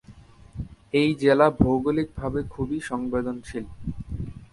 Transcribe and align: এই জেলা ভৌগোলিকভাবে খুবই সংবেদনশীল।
এই 0.93 1.09
জেলা 1.21 1.47
ভৌগোলিকভাবে 1.59 2.39
খুবই 2.53 2.79
সংবেদনশীল। 2.89 3.65